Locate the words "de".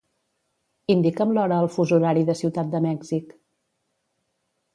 2.31-2.37, 2.73-2.83